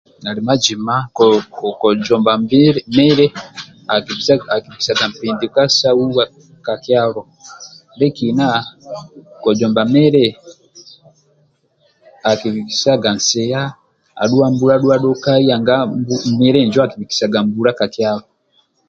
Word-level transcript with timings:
Ali 0.29 0.41
majima 0.47 0.95
kojomba 1.81 2.31
mili 2.97 3.25
akibhikisagha 3.95 5.05
npinduka 5.09 5.61
syahuwa 5.77 6.23
kakyalo 6.65 7.21
ndyekina 7.93 8.45
kojomba 9.43 9.81
mili 9.93 10.25
akibhikisagha 12.29 13.09
nsiya 13.17 13.61
adhuwa 14.21 14.47
mbula 14.51 14.75
dhuwa 14.81 14.97
dhokai 15.03 15.43
nanga 15.47 15.75
mili 16.39 16.59
injo 16.61 16.79
akibhikisaga 16.83 17.37
mbula 17.45 17.71
kakyalo 17.79 18.25